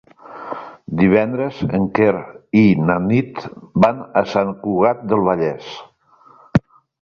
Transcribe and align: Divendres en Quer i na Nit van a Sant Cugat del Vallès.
Divendres 1.01 1.59
en 1.79 1.85
Quer 1.99 2.15
i 2.61 2.63
na 2.85 2.95
Nit 3.03 3.45
van 3.87 4.01
a 4.23 4.25
Sant 4.33 4.51
Cugat 4.65 5.05
del 5.13 5.23
Vallès. 5.29 5.69